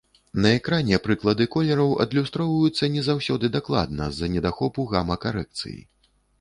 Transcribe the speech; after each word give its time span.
На 0.43 0.51
экране 0.59 0.97
прыклады 1.07 1.45
колераў 1.55 1.91
адлюстроўваюцца 2.07 2.91
не 2.95 3.05
заўсёды 3.09 3.53
дакладна 3.59 4.11
з-за 4.17 4.33
недахопу 4.35 4.91
гама-карэкцыі. 4.97 5.81